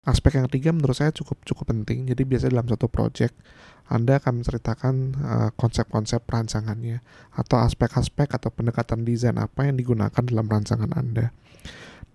[0.00, 2.08] Aspek yang ketiga menurut saya cukup cukup penting.
[2.08, 3.36] Jadi biasanya dalam satu project
[3.84, 7.04] Anda akan menceritakan uh, konsep-konsep perancangannya
[7.36, 11.36] atau aspek-aspek atau pendekatan desain apa yang digunakan dalam rancangan Anda.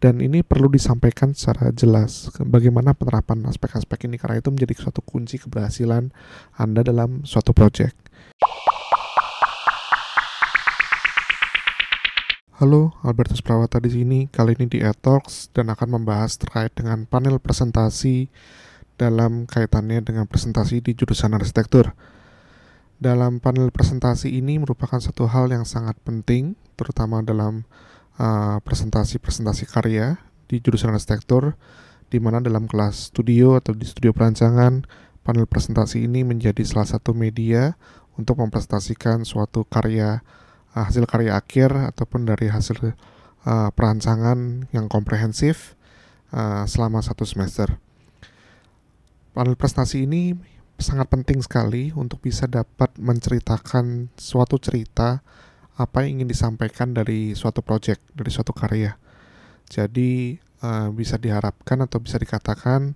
[0.01, 5.37] Dan ini perlu disampaikan secara jelas bagaimana penerapan aspek-aspek ini karena itu menjadi suatu kunci
[5.37, 6.09] keberhasilan
[6.57, 7.93] Anda dalam suatu project.
[12.55, 14.31] Halo, Albertus Prawata di sini.
[14.31, 18.31] Kali ini di Talks dan akan membahas terkait dengan panel presentasi
[18.95, 21.91] dalam kaitannya dengan presentasi di jurusan arsitektur.
[22.95, 27.67] Dalam panel presentasi ini merupakan satu hal yang sangat penting, terutama dalam
[28.23, 30.05] uh, presentasi-presentasi uh, karya
[30.47, 31.59] di jurusan arsitektur,
[32.07, 34.87] di mana dalam kelas studio atau di studio perancangan,
[35.27, 37.75] panel presentasi ini menjadi salah satu media
[38.15, 40.23] untuk mempresentasikan suatu karya
[40.83, 42.91] hasil karya akhir ataupun dari hasil
[43.47, 45.79] uh, perancangan yang komprehensif
[46.35, 47.79] uh, selama satu semester.
[49.31, 50.35] Panel prestasi ini
[50.75, 55.23] sangat penting sekali untuk bisa dapat menceritakan suatu cerita
[55.75, 58.95] apa yang ingin disampaikan dari suatu project, dari suatu karya.
[59.67, 62.95] Jadi uh, bisa diharapkan atau bisa dikatakan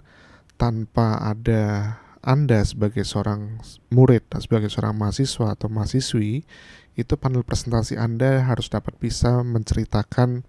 [0.59, 6.43] tanpa ada anda sebagai seorang murid, sebagai seorang mahasiswa atau mahasiswi
[7.01, 10.43] itu panel presentasi Anda harus dapat bisa menceritakan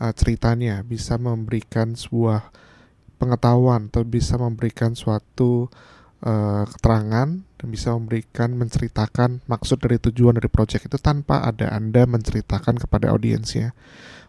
[0.00, 2.50] uh, ceritanya, bisa memberikan sebuah
[3.20, 5.70] pengetahuan atau bisa memberikan suatu
[6.24, 12.04] uh, keterangan dan bisa memberikan menceritakan maksud dari tujuan dari proyek itu tanpa ada Anda
[12.04, 13.72] menceritakan kepada audiensnya.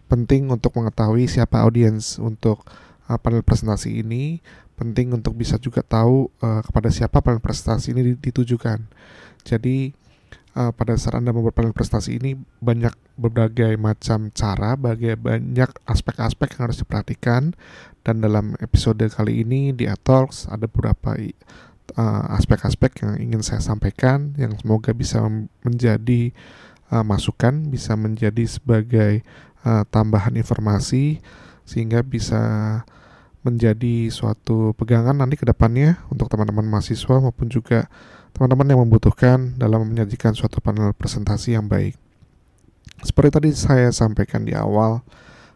[0.06, 2.62] Penting untuk mengetahui siapa audiens untuk
[3.10, 4.40] uh, panel presentasi ini,
[4.78, 8.86] penting untuk bisa juga tahu uh, kepada siapa panel presentasi ini ditujukan.
[9.46, 10.05] Jadi
[10.56, 16.58] uh, pada saat Anda membuat panel prestasi ini banyak berbagai macam cara, bagi banyak aspek-aspek
[16.58, 17.54] yang harus diperhatikan.
[18.02, 21.18] Dan dalam episode kali ini di Atalks ada beberapa
[21.98, 25.26] uh, aspek-aspek yang ingin saya sampaikan yang semoga bisa
[25.66, 26.32] menjadi
[26.94, 29.26] uh, masukan, bisa menjadi sebagai
[29.66, 31.20] uh, tambahan informasi
[31.66, 32.42] sehingga bisa
[33.46, 37.86] menjadi suatu pegangan nanti ke depannya untuk teman-teman mahasiswa maupun juga
[38.36, 41.96] teman-teman yang membutuhkan dalam menyajikan suatu panel presentasi yang baik.
[43.00, 45.00] Seperti tadi saya sampaikan di awal,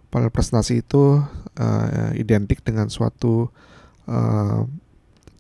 [0.08, 1.20] panel presentasi itu
[1.60, 3.52] uh, identik dengan suatu
[4.08, 4.64] uh,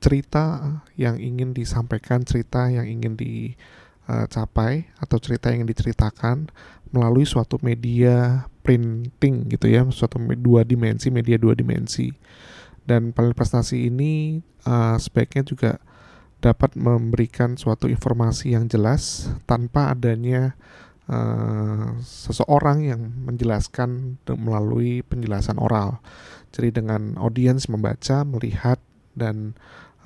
[0.03, 6.51] cerita yang ingin disampaikan, cerita yang ingin dicapai atau cerita yang diceritakan
[6.91, 12.11] melalui suatu media printing gitu ya, suatu dua dimensi, media dua dimensi.
[12.83, 15.71] Dan panel presentasi ini uh, sebaiknya juga
[16.39, 20.55] dapat memberikan suatu informasi yang jelas tanpa adanya
[21.11, 25.99] uh, seseorang yang menjelaskan melalui penjelasan oral.
[26.55, 28.79] Jadi dengan audiens membaca, melihat
[29.13, 29.53] dan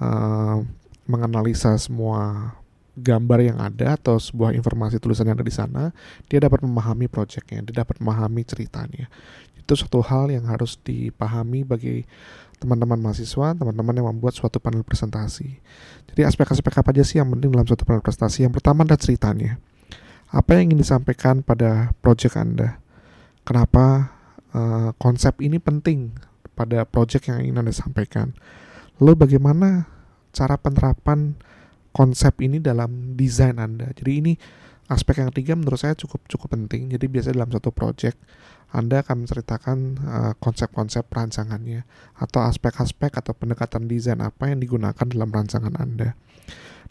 [0.01, 0.65] uh,
[1.05, 2.55] menganalisa semua
[2.93, 5.83] gambar yang ada atau sebuah informasi tulisan yang ada di sana,
[6.29, 9.09] dia dapat memahami proyeknya, dia dapat memahami ceritanya.
[9.57, 12.05] Itu suatu hal yang harus dipahami bagi
[12.63, 15.59] teman-teman mahasiswa, teman-teman yang membuat suatu panel presentasi.
[16.07, 18.47] Jadi aspek-aspek apa aja sih yang penting dalam suatu panel presentasi?
[18.47, 19.59] Yang pertama adalah ceritanya.
[20.31, 22.79] Apa yang ingin disampaikan pada project Anda?
[23.43, 24.15] Kenapa
[24.55, 26.15] uh, konsep ini penting
[26.55, 28.31] pada project yang ingin Anda sampaikan?
[29.03, 29.85] Lalu bagaimana
[30.31, 31.35] cara penerapan
[31.91, 33.91] konsep ini dalam desain Anda?
[33.91, 34.33] Jadi ini
[34.87, 36.89] aspek yang ketiga menurut saya cukup cukup penting.
[36.89, 38.17] Jadi biasanya dalam satu project
[38.73, 41.85] Anda akan menceritakan uh, konsep-konsep perancangannya
[42.17, 46.17] atau aspek-aspek atau pendekatan desain apa yang digunakan dalam rancangan Anda.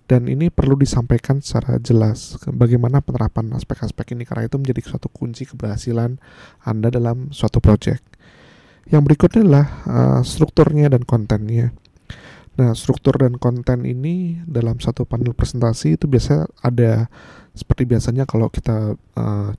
[0.07, 5.43] Dan ini perlu disampaikan secara jelas bagaimana penerapan aspek-aspek ini karena itu menjadi suatu kunci
[5.51, 6.23] keberhasilan
[6.63, 8.03] Anda dalam suatu project.
[8.87, 11.75] Yang berikutnya adalah uh, strukturnya dan kontennya.
[12.53, 17.09] Nah, struktur dan konten ini dalam satu panel presentasi itu biasa ada
[17.57, 19.51] seperti biasanya kalau kita uh,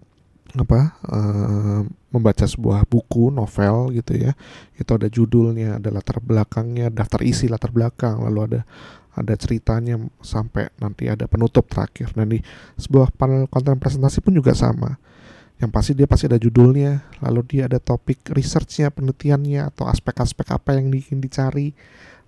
[0.53, 0.79] apa
[1.09, 1.81] uh,
[2.13, 4.37] membaca sebuah buku novel gitu ya.
[4.77, 8.61] Itu ada judulnya ada latar belakangnya daftar isi latar belakang lalu ada
[9.13, 12.13] ada ceritanya sampai nanti ada penutup terakhir.
[12.13, 12.39] Dan di
[12.77, 15.01] sebuah panel konten presentasi pun juga sama.
[15.57, 20.77] Yang pasti dia pasti ada judulnya lalu dia ada topik researchnya penelitiannya atau aspek-aspek apa
[20.77, 21.73] yang ingin dicari.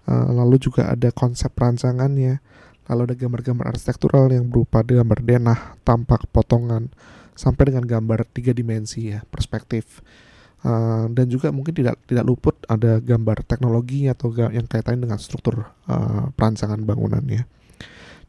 [0.06, 2.42] Uh, lalu juga ada konsep perancangannya.
[2.86, 6.94] Lalu ada gambar-gambar arsitektural yang berupa gambar denah, tampak, potongan,
[7.36, 10.02] sampai dengan gambar tiga dimensi ya, perspektif.
[10.66, 15.70] Uh, dan juga mungkin tidak tidak luput ada gambar teknologi atau yang kaitannya dengan struktur
[15.86, 17.46] uh, perancangan bangunannya.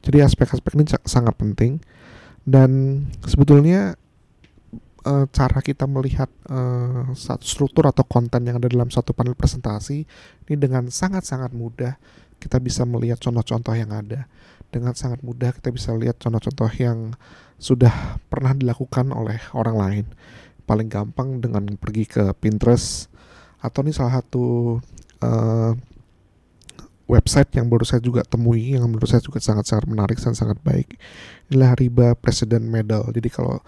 [0.04, 1.80] Jadi aspek-aspek ini sangat penting
[2.44, 3.96] dan sebetulnya
[5.06, 7.08] uh, cara kita melihat uh,
[7.40, 10.04] struktur atau konten yang ada dalam satu panel presentasi
[10.50, 11.96] ini dengan sangat-sangat mudah
[12.42, 14.28] kita bisa melihat contoh-contoh yang ada
[14.68, 17.14] dengan sangat mudah kita bisa lihat contoh-contoh yang
[17.56, 20.06] sudah pernah dilakukan oleh orang lain.
[20.66, 23.08] Paling gampang dengan pergi ke Pinterest
[23.62, 24.76] atau ini salah satu
[25.24, 25.72] uh,
[27.06, 30.98] website yang baru saya juga temui yang menurut saya juga sangat-sangat menarik dan sangat baik.
[31.48, 33.06] Inilah riba President Medal.
[33.14, 33.62] Jadi kalau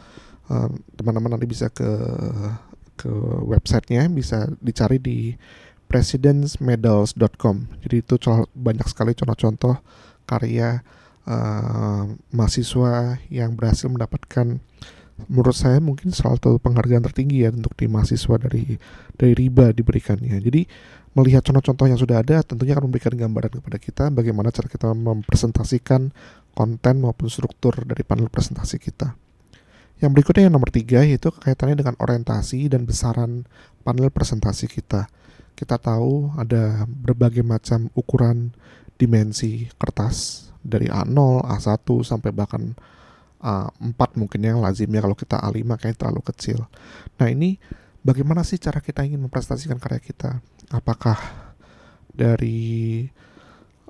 [0.49, 1.89] teman teman-teman nanti bisa ke
[2.99, 3.13] ke
[3.45, 5.37] websitenya bisa dicari di
[5.87, 8.17] presidentsmedals.com jadi itu
[8.57, 9.77] banyak sekali contoh-contoh
[10.25, 10.83] karya
[11.29, 14.59] uh, mahasiswa yang berhasil mendapatkan
[15.27, 18.79] menurut saya mungkin salah satu penghargaan tertinggi ya untuk di mahasiswa dari
[19.19, 20.39] dari riba diberikannya.
[20.39, 20.63] Jadi
[21.19, 26.15] melihat contoh-contoh yang sudah ada tentunya akan memberikan gambaran kepada kita bagaimana cara kita mempresentasikan
[26.55, 29.19] konten maupun struktur dari panel presentasi kita.
[29.99, 33.51] Yang berikutnya yang nomor tiga yaitu kaitannya dengan orientasi dan besaran
[33.83, 35.11] panel presentasi kita.
[35.59, 38.55] Kita tahu ada berbagai macam ukuran
[38.95, 41.17] dimensi kertas dari A0,
[41.49, 42.77] A1 sampai bahkan
[43.41, 46.69] A4 mungkin yang lazimnya kalau kita A5 kayak terlalu kecil.
[47.17, 47.57] Nah ini
[48.03, 50.43] bagaimana sih cara kita ingin mempresentasikan karya kita?
[50.69, 51.17] Apakah
[52.13, 53.07] dari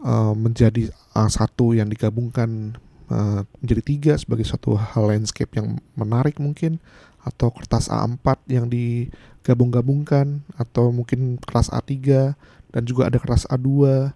[0.05, 2.77] uh, menjadi A1 yang digabungkan
[3.09, 6.79] uh, menjadi tiga sebagai suatu hal landscape yang menarik mungkin
[7.25, 11.93] atau kertas A4 yang digabung-gabungkan atau mungkin kertas A3
[12.73, 14.13] dan juga ada kertas A2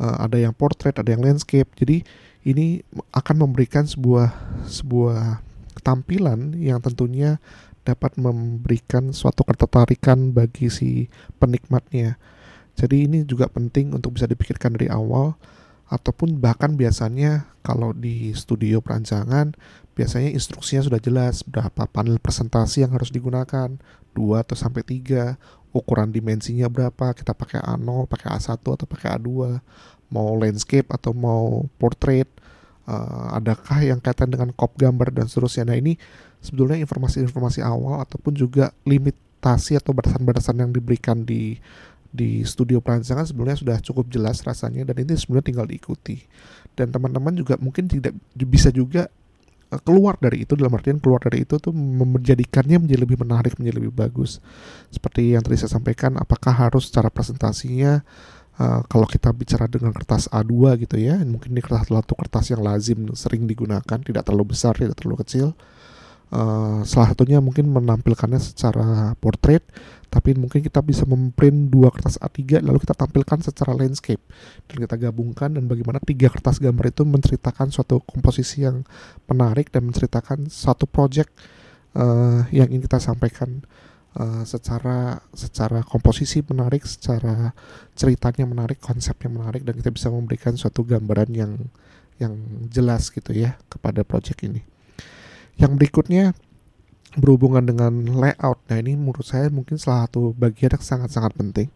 [0.00, 2.04] uh, ada yang portrait ada yang landscape jadi
[2.44, 2.84] ini
[3.16, 4.32] akan memberikan sebuah
[4.68, 5.40] sebuah
[5.80, 7.40] tampilan yang tentunya
[7.84, 12.16] dapat memberikan suatu ketertarikan bagi si penikmatnya.
[12.74, 15.36] Jadi ini juga penting untuk bisa dipikirkan dari awal
[15.92, 19.52] ataupun bahkan biasanya kalau di studio perancangan
[19.94, 23.78] biasanya instruksinya sudah jelas berapa panel presentasi yang harus digunakan,
[24.16, 25.38] dua atau sampai tiga
[25.74, 29.58] ukuran dimensinya berapa, kita pakai A0, pakai A1 atau pakai A2,
[30.14, 32.30] mau landscape atau mau portrait,
[32.86, 35.66] uh, adakah yang kaitan dengan kop gambar dan seterusnya.
[35.66, 35.98] Nah, ini
[36.38, 41.58] sebetulnya informasi-informasi awal ataupun juga limitasi atau batasan-batasan yang diberikan di
[42.14, 46.22] di studio perancangan sebenarnya sudah cukup jelas rasanya dan ini sebenarnya tinggal diikuti.
[46.78, 49.10] Dan teman-teman juga mungkin tidak bisa juga
[49.82, 53.94] keluar dari itu dalam artian keluar dari itu tuh menjadikannya menjadi lebih menarik menjadi lebih
[53.94, 54.38] bagus.
[54.92, 58.04] Seperti yang tadi saya sampaikan apakah harus cara presentasinya
[58.58, 62.62] uh, kalau kita bicara dengan kertas A2 gitu ya mungkin ini kertas satu kertas yang
[62.62, 65.46] lazim sering digunakan tidak terlalu besar tidak terlalu kecil
[66.30, 69.64] uh, salah satunya mungkin menampilkannya secara portrait
[70.14, 74.22] tapi mungkin kita bisa memprint dua kertas A3 lalu kita tampilkan secara landscape
[74.70, 78.86] dan kita gabungkan dan bagaimana tiga kertas gambar itu menceritakan suatu komposisi yang
[79.26, 81.34] menarik dan menceritakan satu project
[81.98, 83.66] uh, yang ingin kita sampaikan
[84.18, 87.50] uh, secara secara komposisi menarik, secara
[87.98, 91.52] ceritanya menarik, konsepnya menarik dan kita bisa memberikan suatu gambaran yang
[92.22, 92.34] yang
[92.70, 94.62] jelas gitu ya kepada project ini.
[95.60, 96.34] Yang berikutnya
[97.14, 98.58] berhubungan dengan layout.
[98.66, 101.68] Nah ini menurut saya mungkin salah satu bagian yang sangat-sangat penting.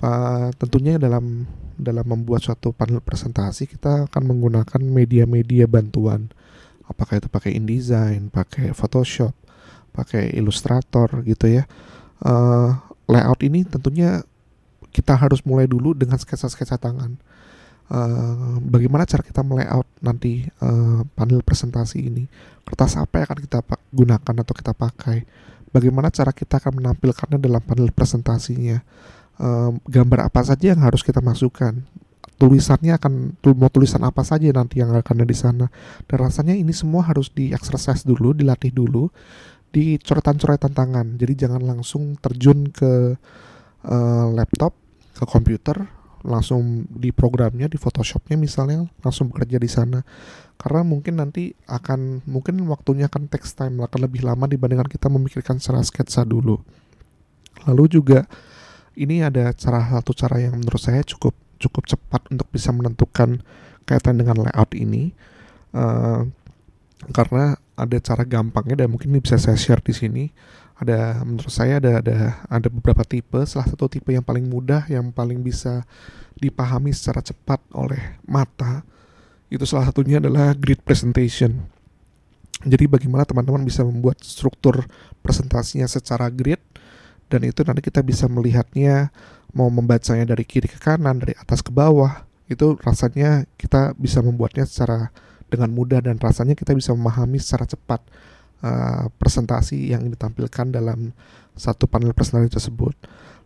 [0.00, 1.44] Uh, tentunya dalam
[1.76, 6.32] dalam membuat suatu panel presentasi kita akan menggunakan media-media bantuan.
[6.88, 9.32] Apakah itu pakai InDesign, pakai Photoshop,
[9.92, 11.64] pakai Illustrator gitu ya.
[12.20, 12.76] Uh,
[13.08, 14.24] layout ini tentunya
[14.90, 17.16] kita harus mulai dulu dengan sketsa-sketsa tangan.
[17.90, 22.30] Uh, bagaimana cara kita melayout nanti uh, panel presentasi ini?
[22.62, 23.58] Kertas apa yang akan kita
[23.90, 25.26] gunakan atau kita pakai?
[25.74, 28.78] Bagaimana cara kita akan menampilkannya dalam panel presentasinya?
[29.42, 31.82] Uh, gambar apa saja yang harus kita masukkan?
[32.38, 35.66] Tulisannya akan mau tulisan apa saja nanti yang akan ada di sana?
[36.06, 39.10] Dan rasanya ini semua harus di exercise dulu dilatih dulu
[39.74, 41.06] di coretan-coretan tangan.
[41.18, 43.18] Jadi jangan langsung terjun ke
[43.82, 44.78] uh, laptop
[45.18, 50.00] ke komputer langsung di programnya di Photoshopnya misalnya langsung bekerja di sana.
[50.60, 55.56] Karena mungkin nanti akan mungkin waktunya akan text time akan lebih lama dibandingkan kita memikirkan
[55.56, 56.60] secara sketsa dulu.
[57.64, 58.28] Lalu juga
[58.96, 63.40] ini ada cara satu cara yang menurut saya cukup cukup cepat untuk bisa menentukan
[63.88, 65.16] kaitan dengan layout ini.
[65.72, 66.28] Uh,
[67.16, 70.24] karena ada cara gampangnya dan mungkin ini bisa saya share di sini
[70.80, 73.36] ada menurut saya ada ada ada beberapa tipe.
[73.44, 75.84] Salah satu tipe yang paling mudah yang paling bisa
[76.40, 78.80] dipahami secara cepat oleh mata
[79.52, 81.60] itu salah satunya adalah grid presentation.
[82.64, 84.84] Jadi bagaimana teman-teman bisa membuat struktur
[85.20, 86.60] presentasinya secara grid
[87.28, 89.12] dan itu nanti kita bisa melihatnya
[89.52, 94.66] mau membacanya dari kiri ke kanan dari atas ke bawah itu rasanya kita bisa membuatnya
[94.66, 95.14] secara
[95.50, 98.02] dengan mudah dan rasanya kita bisa memahami secara cepat
[98.64, 101.12] uh, presentasi yang ditampilkan dalam
[101.56, 102.94] satu panel presentasi tersebut.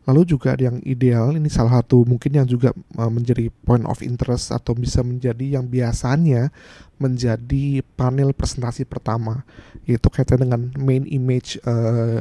[0.04, 4.52] Lalu juga yang ideal ini salah satu mungkin yang juga uh, menjadi point of interest
[4.52, 6.52] atau bisa menjadi yang biasanya
[7.00, 9.48] menjadi panel presentasi pertama
[9.88, 12.20] yaitu kaitan dengan main image uh,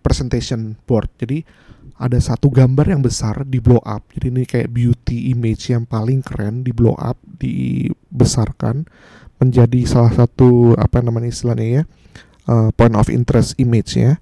[0.00, 1.12] presentation board.
[1.20, 1.44] Jadi
[2.00, 4.08] ada satu gambar yang besar di blow up.
[4.16, 8.88] Jadi ini kayak beauty image yang paling keren di blow up, dibesarkan
[9.36, 11.82] menjadi salah satu apa namanya istilahnya ya
[12.50, 14.18] uh, point of interest image ya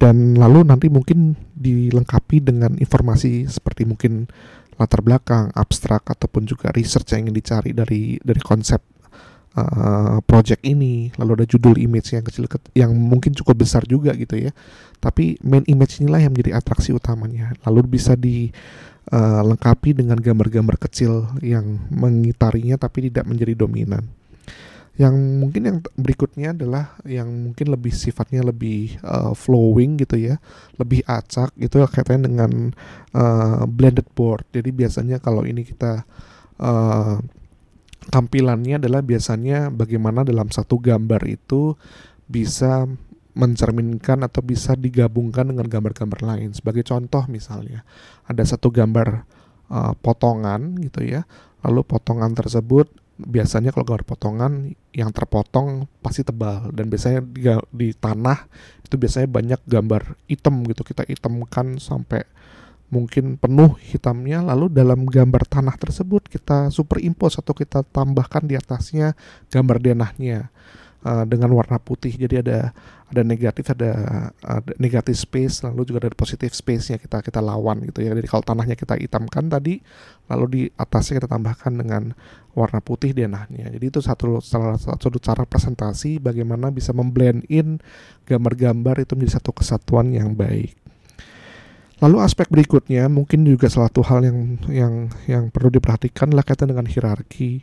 [0.00, 4.32] dan lalu nanti mungkin dilengkapi dengan informasi seperti mungkin
[4.80, 8.80] latar belakang, abstrak ataupun juga research yang ingin dicari dari dari konsep
[9.60, 11.12] uh, project ini.
[11.20, 14.56] Lalu ada judul image yang kecil yang mungkin cukup besar juga gitu ya.
[15.04, 17.52] Tapi main image inilah yang menjadi atraksi utamanya.
[17.68, 24.08] Lalu bisa dilengkapi uh, dengan gambar-gambar kecil yang mengitarinya tapi tidak menjadi dominan.
[25.00, 30.36] Yang mungkin yang berikutnya adalah yang mungkin lebih sifatnya lebih uh, flowing gitu ya,
[30.76, 32.52] lebih acak itu kaitannya dengan
[33.16, 34.44] uh, blended board.
[34.52, 36.04] Jadi biasanya kalau ini kita
[36.60, 37.16] uh,
[38.12, 41.72] tampilannya adalah biasanya bagaimana dalam satu gambar itu
[42.28, 42.84] bisa
[43.32, 46.52] mencerminkan atau bisa digabungkan dengan gambar-gambar lain.
[46.52, 47.88] Sebagai contoh misalnya,
[48.28, 49.24] ada satu gambar
[49.72, 51.24] uh, potongan gitu ya,
[51.64, 56.72] lalu potongan tersebut biasanya kalau gambar potongan yang terpotong pasti tebal.
[56.72, 58.48] Dan biasanya di, di tanah
[58.84, 60.82] itu biasanya banyak gambar hitam gitu.
[60.82, 62.24] Kita hitamkan sampai
[62.90, 69.14] mungkin penuh hitamnya lalu dalam gambar tanah tersebut kita superimpose atau kita tambahkan di atasnya
[69.46, 70.50] gambar denahnya
[71.04, 72.14] uh, dengan warna putih.
[72.16, 72.72] Jadi ada
[73.10, 73.92] ada negatif ada,
[74.38, 78.14] ada negatif space lalu juga ada positif space nya kita kita lawan gitu ya.
[78.14, 79.82] Jadi kalau tanahnya kita hitamkan tadi
[80.30, 82.14] lalu di atasnya kita tambahkan dengan
[82.54, 87.78] warna putih denahnya jadi itu satu salah satu cara presentasi bagaimana bisa memblend in
[88.26, 90.74] gambar-gambar itu menjadi satu kesatuan yang baik.
[92.00, 94.38] Lalu aspek berikutnya mungkin juga salah satu hal yang
[94.72, 94.94] yang
[95.28, 97.60] yang perlu diperhatikan adalah kaitan dengan hierarki.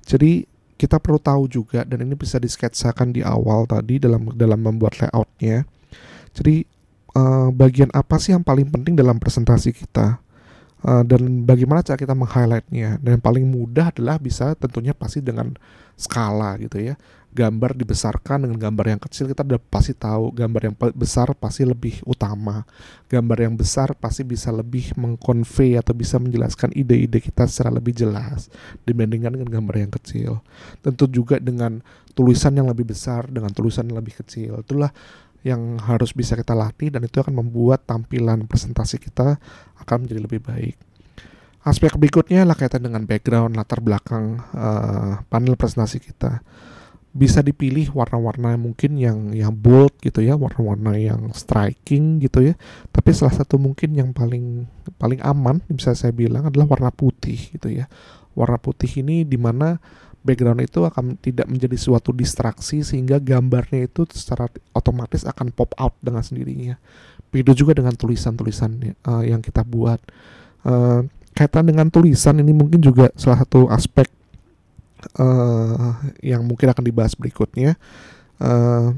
[0.00, 5.00] Jadi kita perlu tahu juga dan ini bisa disketsakan di awal tadi dalam dalam membuat
[5.00, 5.64] layoutnya.
[6.36, 6.68] Jadi
[7.16, 10.20] uh, bagian apa sih yang paling penting dalam presentasi kita?
[10.84, 13.00] Uh, dan bagaimana cara kita meng-highlightnya?
[13.00, 15.56] Dan yang paling mudah adalah bisa tentunya pasti dengan
[15.96, 16.94] skala gitu ya
[17.36, 22.00] gambar dibesarkan dengan gambar yang kecil kita udah pasti tahu gambar yang besar pasti lebih
[22.08, 22.64] utama.
[23.06, 28.48] Gambar yang besar pasti bisa lebih mengkonvey atau bisa menjelaskan ide-ide kita secara lebih jelas
[28.88, 30.40] dibandingkan dengan gambar yang kecil.
[30.80, 31.84] Tentu juga dengan
[32.16, 34.64] tulisan yang lebih besar dengan tulisan yang lebih kecil.
[34.64, 34.90] Itulah
[35.46, 39.38] yang harus bisa kita latih dan itu akan membuat tampilan presentasi kita
[39.78, 40.74] akan menjadi lebih baik.
[41.66, 46.42] Aspek berikutnya adalah kaitan dengan background latar belakang uh, panel presentasi kita
[47.16, 52.54] bisa dipilih warna-warna mungkin yang yang bold gitu ya warna-warna yang striking gitu ya.
[52.92, 54.68] Tapi salah satu mungkin yang paling
[55.00, 57.88] paling aman bisa saya bilang adalah warna putih gitu ya.
[58.36, 59.80] Warna putih ini di mana
[60.20, 65.96] background itu akan tidak menjadi suatu distraksi sehingga gambarnya itu secara otomatis akan pop out
[66.04, 66.76] dengan sendirinya.
[67.32, 70.02] Begitu juga dengan tulisan-tulisan uh, yang kita buat.
[70.66, 71.06] Uh,
[71.36, 74.08] kaitan dengan tulisan ini mungkin juga salah satu aspek
[75.16, 77.76] uh, yang mungkin akan dibahas berikutnya
[78.40, 78.92] uh,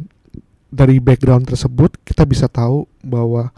[0.68, 3.48] dari background tersebut kita bisa tahu bahwa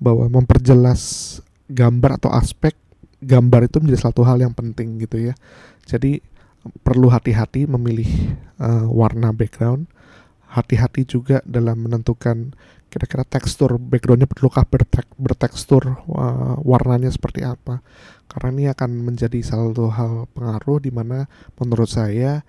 [0.00, 1.38] bahwa memperjelas
[1.70, 2.74] gambar atau aspek
[3.20, 5.34] gambar itu menjadi satu hal yang penting gitu ya.
[5.84, 6.24] Jadi
[6.80, 8.08] perlu hati-hati memilih
[8.56, 9.86] uh, warna background.
[10.50, 12.56] Hati-hati juga dalam menentukan
[12.90, 17.80] kira-kira tekstur backgroundnya perlukah bertek, bertekstur uh, warnanya seperti apa?
[18.26, 22.42] Karena ini akan menjadi salah satu hal pengaruh di mana menurut saya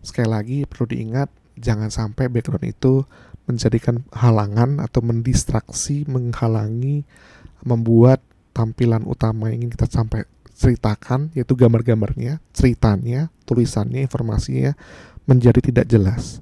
[0.00, 1.28] sekali lagi perlu diingat
[1.60, 3.04] jangan sampai background itu
[3.44, 7.04] menjadikan halangan atau mendistraksi menghalangi
[7.64, 8.24] membuat
[8.56, 10.24] tampilan utama yang ingin kita sampai
[10.54, 14.78] ceritakan yaitu gambar-gambarnya ceritanya tulisannya informasinya
[15.26, 16.38] menjadi tidak jelas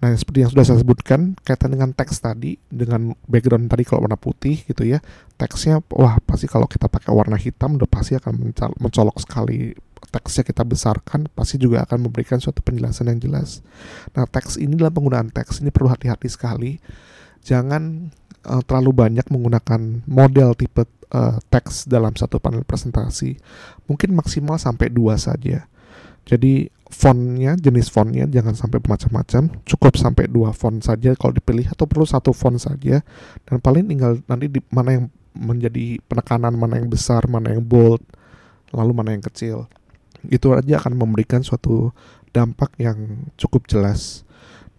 [0.00, 4.16] Nah, seperti yang sudah saya sebutkan, kaitan dengan teks tadi, dengan background tadi kalau warna
[4.16, 5.04] putih gitu ya,
[5.36, 9.76] teksnya, wah pasti kalau kita pakai warna hitam udah pasti akan mencolok sekali.
[10.10, 13.60] Teksnya kita besarkan, pasti juga akan memberikan suatu penjelasan yang jelas.
[14.16, 16.80] Nah, teks ini dalam penggunaan teks ini perlu hati-hati sekali.
[17.44, 18.08] Jangan
[18.48, 23.36] uh, terlalu banyak menggunakan model tipe uh, teks dalam satu panel presentasi.
[23.84, 25.68] Mungkin maksimal sampai dua saja.
[26.24, 31.86] Jadi fontnya jenis fontnya jangan sampai macam-macam cukup sampai dua font saja kalau dipilih atau
[31.86, 33.00] perlu satu font saja.
[33.46, 38.02] Dan paling tinggal nanti di mana yang menjadi penekanan mana yang besar mana yang bold
[38.74, 39.70] lalu mana yang kecil.
[40.26, 41.94] Itu aja akan memberikan suatu
[42.34, 44.26] dampak yang cukup jelas.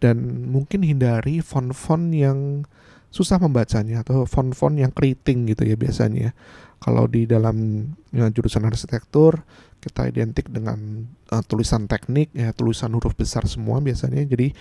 [0.01, 2.65] Dan mungkin hindari font-font yang
[3.11, 6.33] susah membacanya atau font-font yang keriting gitu ya biasanya.
[6.81, 9.45] Kalau di dalam ya, jurusan arsitektur
[9.81, 14.25] kita identik dengan uh, tulisan teknik ya tulisan huruf besar semua biasanya.
[14.25, 14.53] Jadi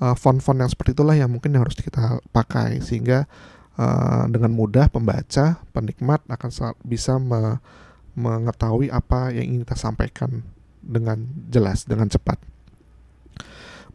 [0.00, 3.28] uh, font-font yang seperti itulah yang mungkin harus kita pakai sehingga
[3.76, 6.50] uh, dengan mudah pembaca penikmat akan
[6.84, 7.60] bisa me
[8.18, 10.42] mengetahui apa yang ingin kita sampaikan
[10.82, 12.40] dengan jelas dengan cepat.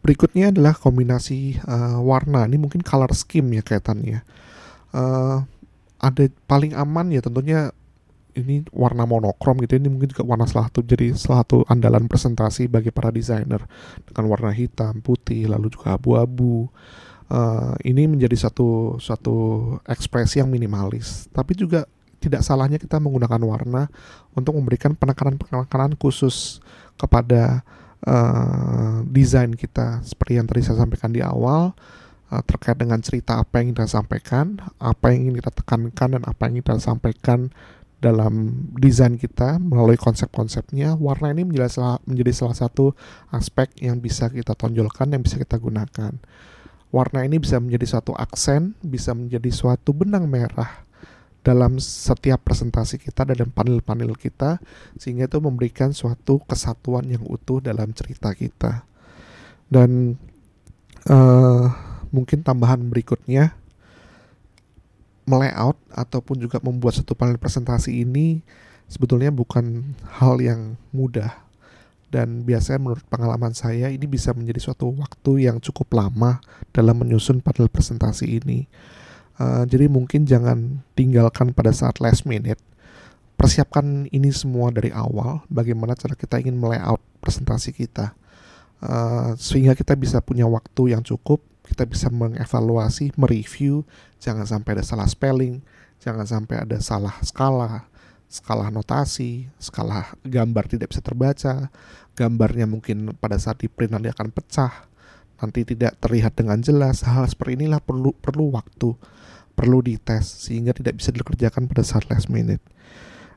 [0.00, 2.48] Berikutnya adalah kombinasi uh, warna.
[2.48, 4.24] Ini mungkin color scheme ya kaitannya.
[4.96, 5.44] Uh,
[6.04, 7.72] ada paling aman ya tentunya
[8.34, 12.66] ini warna monokrom gitu ini mungkin juga warna salah satu jadi salah satu andalan presentasi
[12.66, 13.62] bagi para desainer.
[14.04, 16.68] Dengan warna hitam putih lalu juga abu-abu.
[17.24, 19.36] Uh, ini menjadi satu satu
[19.88, 21.30] ekspresi yang minimalis.
[21.32, 21.88] Tapi juga
[22.20, 23.82] tidak salahnya kita menggunakan warna
[24.36, 26.58] untuk memberikan penekanan-penekanan khusus
[26.98, 27.64] kepada
[28.04, 30.02] uh, desain kita.
[30.02, 31.72] Seperti yang tadi saya sampaikan di awal
[32.48, 36.56] terkait dengan cerita apa yang kita sampaikan, apa yang ingin kita tekankan dan apa yang
[36.64, 37.52] kita sampaikan
[38.04, 42.92] dalam desain kita melalui konsep-konsepnya warna ini menjadi salah, menjadi salah satu
[43.32, 46.12] aspek yang bisa kita tonjolkan yang bisa kita gunakan.
[46.92, 50.84] Warna ini bisa menjadi suatu aksen bisa menjadi suatu benang merah
[51.44, 54.60] dalam setiap presentasi kita dalam panel-panel kita
[54.96, 58.88] sehingga itu memberikan suatu kesatuan yang utuh dalam cerita kita.
[59.68, 60.20] Dan
[61.08, 63.58] uh, mungkin tambahan berikutnya
[65.26, 68.46] melayout ataupun juga membuat satu panel presentasi ini
[68.86, 71.42] sebetulnya bukan hal yang mudah
[72.14, 76.38] dan biasanya menurut pengalaman saya ini bisa menjadi suatu waktu yang cukup lama
[76.70, 78.70] dalam menyusun panel presentasi ini
[79.34, 82.60] Uh, jadi mungkin jangan tinggalkan pada saat last minute.
[83.34, 85.42] Persiapkan ini semua dari awal.
[85.50, 88.14] Bagaimana cara kita ingin melayout presentasi kita,
[88.78, 91.42] uh, sehingga kita bisa punya waktu yang cukup.
[91.64, 93.82] Kita bisa mengevaluasi, mereview.
[94.20, 95.64] Jangan sampai ada salah spelling,
[96.00, 97.88] jangan sampai ada salah skala,
[98.28, 101.72] skala notasi, skala gambar tidak bisa terbaca,
[102.14, 104.88] gambarnya mungkin pada saat di print nanti akan pecah,
[105.40, 107.04] nanti tidak terlihat dengan jelas.
[107.04, 108.96] Hal seperti inilah perlu perlu waktu
[109.54, 112.60] perlu dites sehingga tidak bisa dikerjakan pada saat last minute.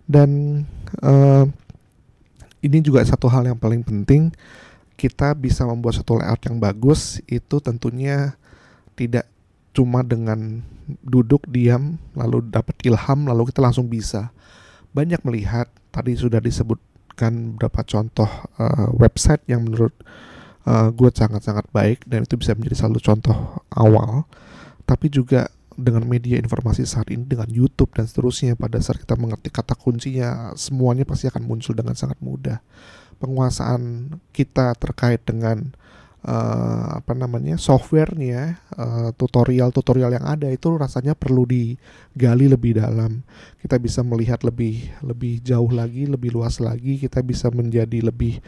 [0.10, 0.64] Dan
[1.06, 1.46] uh,
[2.66, 4.34] ini juga satu hal yang paling penting
[4.98, 8.34] kita bisa membuat satu layout yang bagus itu tentunya
[8.98, 9.30] tidak
[9.72, 10.66] cuma dengan
[11.06, 14.34] duduk diam lalu dapat ilham lalu kita langsung bisa.
[14.92, 19.94] Banyak melihat tadi sudah disebutkan beberapa contoh uh, website yang menurut
[20.66, 23.38] uh, gue sangat-sangat baik dan itu bisa menjadi satu contoh
[23.70, 24.26] awal.
[24.90, 25.46] Tapi juga
[25.78, 30.58] dengan media informasi saat ini dengan YouTube dan seterusnya pada saat kita mengerti kata kuncinya
[30.58, 32.58] semuanya pasti akan muncul dengan sangat mudah
[33.18, 35.74] penguasaan kita terkait dengan
[36.26, 43.22] uh, apa namanya softwarenya uh, tutorial-tutorial yang ada itu rasanya perlu digali lebih dalam.
[43.62, 48.40] Kita bisa melihat lebih lebih jauh lagi lebih luas lagi kita bisa menjadi lebih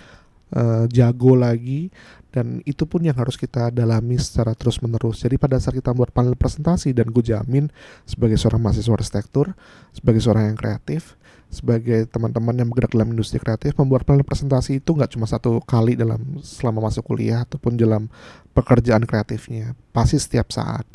[0.54, 1.90] uh, jago lagi
[2.30, 6.14] dan itu pun yang harus kita dalami secara terus menerus jadi pada saat kita buat
[6.14, 7.74] panel presentasi dan gue jamin
[8.06, 9.58] sebagai seorang mahasiswa arsitektur
[9.94, 14.94] sebagai seorang yang kreatif sebagai teman-teman yang bergerak dalam industri kreatif membuat panel presentasi itu
[14.94, 18.06] nggak cuma satu kali dalam selama masuk kuliah ataupun dalam
[18.54, 19.74] pekerjaan kreatifnya.
[19.90, 20.86] Pasti setiap saat.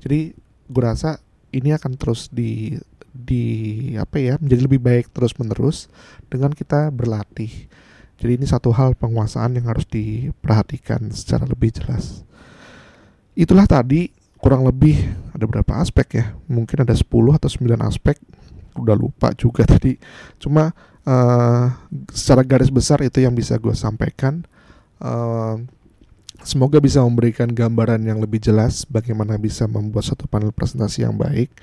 [0.00, 0.32] Jadi
[0.64, 1.20] gue rasa
[1.52, 2.80] ini akan terus di
[3.12, 3.44] di
[4.00, 5.92] apa ya menjadi lebih baik terus menerus
[6.32, 7.68] dengan kita berlatih
[8.18, 12.26] jadi ini satu hal penguasaan yang harus diperhatikan secara lebih jelas.
[13.38, 14.10] Itulah tadi
[14.42, 16.26] kurang lebih ada berapa aspek ya?
[16.50, 18.18] Mungkin ada 10 atau 9 aspek.
[18.74, 19.94] Udah lupa juga tadi.
[20.42, 20.74] Cuma
[21.06, 21.70] uh,
[22.10, 24.42] secara garis besar itu yang bisa gue sampaikan.
[24.98, 25.62] Uh,
[26.42, 31.54] semoga bisa memberikan gambaran yang lebih jelas bagaimana bisa membuat satu panel presentasi yang baik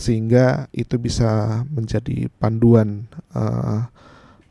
[0.00, 3.04] sehingga itu bisa menjadi panduan
[3.36, 3.84] uh,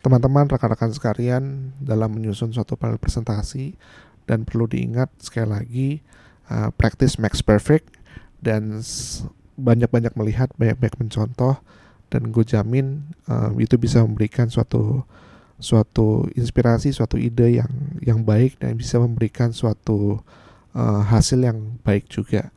[0.09, 3.77] teman-teman rekan-rekan sekalian dalam menyusun suatu panel presentasi
[4.25, 5.89] dan perlu diingat sekali lagi
[6.49, 7.93] uh, practice makes perfect
[8.41, 8.81] dan
[9.53, 11.61] banyak-banyak melihat banyak-banyak mencontoh
[12.09, 15.05] dan gue jamin uh, itu bisa memberikan suatu
[15.61, 17.69] suatu inspirasi suatu ide yang
[18.01, 20.25] yang baik dan bisa memberikan suatu
[20.73, 22.49] uh, hasil yang baik juga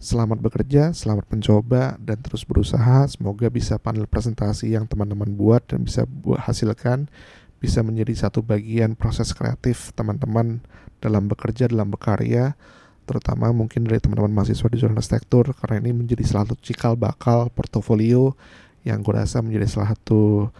[0.00, 3.08] Selamat bekerja, selamat mencoba, dan terus berusaha.
[3.08, 7.08] Semoga bisa panel presentasi yang teman-teman buat dan bisa buat hasilkan
[7.64, 10.60] bisa menjadi satu bagian proses kreatif teman-teman
[11.00, 12.52] dalam bekerja, dalam berkarya,
[13.08, 17.48] terutama mungkin dari teman-teman mahasiswa di zona arsitektur, karena ini menjadi salah satu cikal bakal
[17.48, 18.36] portofolio
[18.84, 20.52] yang gue rasa menjadi salah satu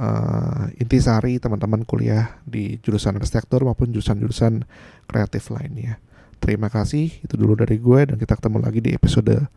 [0.00, 4.64] uh, intisari teman-teman kuliah di jurusan arsitektur maupun jurusan-jurusan
[5.04, 6.00] kreatif lainnya.
[6.38, 9.50] Terima kasih, itu dulu dari gue dan kita ketemu lagi di episode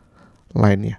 [0.56, 0.98] lainnya.